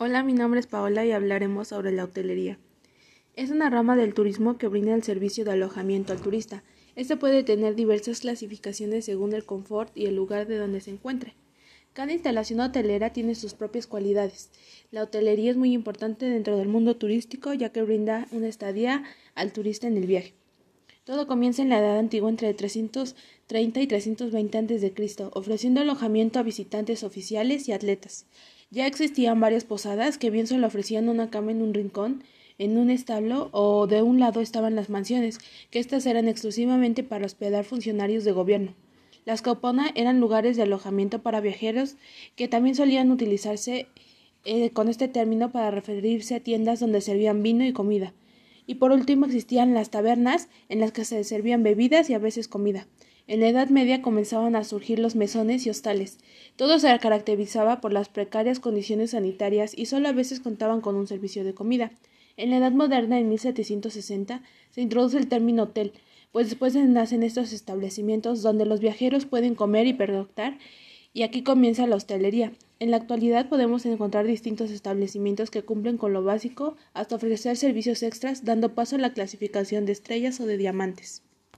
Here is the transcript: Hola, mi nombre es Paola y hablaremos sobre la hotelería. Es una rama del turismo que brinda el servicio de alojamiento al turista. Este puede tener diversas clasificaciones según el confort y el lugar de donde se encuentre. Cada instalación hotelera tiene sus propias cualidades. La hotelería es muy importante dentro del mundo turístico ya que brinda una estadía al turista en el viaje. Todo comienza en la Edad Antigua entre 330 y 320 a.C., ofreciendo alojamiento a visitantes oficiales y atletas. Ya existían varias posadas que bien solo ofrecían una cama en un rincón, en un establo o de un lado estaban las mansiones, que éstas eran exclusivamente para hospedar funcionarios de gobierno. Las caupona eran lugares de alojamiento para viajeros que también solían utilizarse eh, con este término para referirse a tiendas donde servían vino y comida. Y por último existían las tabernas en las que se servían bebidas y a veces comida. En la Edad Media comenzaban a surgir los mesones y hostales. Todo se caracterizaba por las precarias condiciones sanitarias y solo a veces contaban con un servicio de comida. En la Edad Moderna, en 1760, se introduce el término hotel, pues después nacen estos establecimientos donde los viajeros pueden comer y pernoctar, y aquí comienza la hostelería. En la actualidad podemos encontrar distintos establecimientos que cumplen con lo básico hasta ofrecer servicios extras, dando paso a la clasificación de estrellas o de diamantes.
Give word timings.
Hola, 0.00 0.22
mi 0.22 0.32
nombre 0.32 0.60
es 0.60 0.68
Paola 0.68 1.04
y 1.04 1.10
hablaremos 1.10 1.66
sobre 1.66 1.90
la 1.90 2.04
hotelería. 2.04 2.56
Es 3.34 3.50
una 3.50 3.68
rama 3.68 3.96
del 3.96 4.14
turismo 4.14 4.56
que 4.56 4.68
brinda 4.68 4.94
el 4.94 5.02
servicio 5.02 5.44
de 5.44 5.50
alojamiento 5.50 6.12
al 6.12 6.20
turista. 6.20 6.62
Este 6.94 7.16
puede 7.16 7.42
tener 7.42 7.74
diversas 7.74 8.20
clasificaciones 8.20 9.06
según 9.06 9.32
el 9.32 9.44
confort 9.44 9.90
y 9.96 10.06
el 10.06 10.14
lugar 10.14 10.46
de 10.46 10.56
donde 10.56 10.80
se 10.80 10.92
encuentre. 10.92 11.34
Cada 11.94 12.12
instalación 12.12 12.60
hotelera 12.60 13.12
tiene 13.12 13.34
sus 13.34 13.54
propias 13.54 13.88
cualidades. 13.88 14.50
La 14.92 15.02
hotelería 15.02 15.50
es 15.50 15.56
muy 15.56 15.72
importante 15.72 16.26
dentro 16.26 16.56
del 16.56 16.68
mundo 16.68 16.94
turístico 16.94 17.52
ya 17.52 17.70
que 17.70 17.82
brinda 17.82 18.28
una 18.30 18.46
estadía 18.46 19.02
al 19.34 19.52
turista 19.52 19.88
en 19.88 19.96
el 19.96 20.06
viaje. 20.06 20.32
Todo 21.02 21.26
comienza 21.26 21.62
en 21.62 21.70
la 21.70 21.80
Edad 21.80 21.98
Antigua 21.98 22.30
entre 22.30 22.54
330 22.54 23.80
y 23.80 23.86
320 23.88 24.58
a.C., 24.58 25.30
ofreciendo 25.32 25.80
alojamiento 25.80 26.38
a 26.38 26.44
visitantes 26.44 27.02
oficiales 27.02 27.68
y 27.68 27.72
atletas. 27.72 28.26
Ya 28.70 28.86
existían 28.86 29.40
varias 29.40 29.64
posadas 29.64 30.18
que 30.18 30.28
bien 30.28 30.46
solo 30.46 30.66
ofrecían 30.66 31.08
una 31.08 31.30
cama 31.30 31.52
en 31.52 31.62
un 31.62 31.72
rincón, 31.72 32.22
en 32.58 32.76
un 32.76 32.90
establo 32.90 33.48
o 33.52 33.86
de 33.86 34.02
un 34.02 34.20
lado 34.20 34.42
estaban 34.42 34.74
las 34.74 34.90
mansiones, 34.90 35.38
que 35.70 35.78
éstas 35.78 36.04
eran 36.04 36.28
exclusivamente 36.28 37.02
para 37.02 37.24
hospedar 37.24 37.64
funcionarios 37.64 38.24
de 38.24 38.32
gobierno. 38.32 38.74
Las 39.24 39.40
caupona 39.40 39.90
eran 39.94 40.20
lugares 40.20 40.56
de 40.56 40.64
alojamiento 40.64 41.22
para 41.22 41.40
viajeros 41.40 41.96
que 42.36 42.46
también 42.46 42.74
solían 42.74 43.10
utilizarse 43.10 43.86
eh, 44.44 44.70
con 44.70 44.88
este 44.88 45.08
término 45.08 45.50
para 45.50 45.70
referirse 45.70 46.34
a 46.34 46.40
tiendas 46.40 46.80
donde 46.80 47.00
servían 47.00 47.42
vino 47.42 47.64
y 47.64 47.72
comida. 47.72 48.12
Y 48.66 48.74
por 48.74 48.92
último 48.92 49.24
existían 49.24 49.72
las 49.72 49.88
tabernas 49.88 50.48
en 50.68 50.80
las 50.80 50.92
que 50.92 51.06
se 51.06 51.24
servían 51.24 51.62
bebidas 51.62 52.10
y 52.10 52.14
a 52.14 52.18
veces 52.18 52.48
comida. 52.48 52.86
En 53.28 53.40
la 53.40 53.48
Edad 53.48 53.68
Media 53.68 54.00
comenzaban 54.00 54.56
a 54.56 54.64
surgir 54.64 54.98
los 54.98 55.14
mesones 55.14 55.66
y 55.66 55.70
hostales. 55.70 56.16
Todo 56.56 56.78
se 56.78 56.98
caracterizaba 56.98 57.78
por 57.82 57.92
las 57.92 58.08
precarias 58.08 58.58
condiciones 58.58 59.10
sanitarias 59.10 59.76
y 59.76 59.84
solo 59.84 60.08
a 60.08 60.12
veces 60.12 60.40
contaban 60.40 60.80
con 60.80 60.96
un 60.96 61.06
servicio 61.06 61.44
de 61.44 61.52
comida. 61.52 61.92
En 62.38 62.48
la 62.48 62.56
Edad 62.56 62.72
Moderna, 62.72 63.18
en 63.18 63.28
1760, 63.28 64.42
se 64.70 64.80
introduce 64.80 65.18
el 65.18 65.28
término 65.28 65.64
hotel, 65.64 65.92
pues 66.32 66.48
después 66.48 66.74
nacen 66.74 67.22
estos 67.22 67.52
establecimientos 67.52 68.40
donde 68.40 68.64
los 68.64 68.80
viajeros 68.80 69.26
pueden 69.26 69.54
comer 69.54 69.86
y 69.86 69.92
pernoctar, 69.92 70.56
y 71.12 71.22
aquí 71.22 71.42
comienza 71.42 71.86
la 71.86 71.96
hostelería. 71.96 72.54
En 72.80 72.90
la 72.90 72.96
actualidad 72.96 73.50
podemos 73.50 73.84
encontrar 73.84 74.26
distintos 74.26 74.70
establecimientos 74.70 75.50
que 75.50 75.64
cumplen 75.64 75.98
con 75.98 76.14
lo 76.14 76.24
básico 76.24 76.76
hasta 76.94 77.16
ofrecer 77.16 77.58
servicios 77.58 78.02
extras, 78.02 78.46
dando 78.46 78.74
paso 78.74 78.96
a 78.96 79.00
la 79.00 79.12
clasificación 79.12 79.84
de 79.84 79.92
estrellas 79.92 80.40
o 80.40 80.46
de 80.46 80.56
diamantes. 80.56 81.27